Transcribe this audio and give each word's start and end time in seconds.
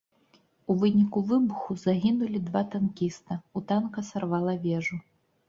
У 0.73 0.77
выніку 0.83 1.21
выбуху 1.31 1.77
загінулі 1.81 2.41
два 2.47 2.63
танкіста, 2.77 3.39
у 3.61 3.65
танка 3.75 4.07
сарвала 4.11 4.59
вежу. 4.67 4.95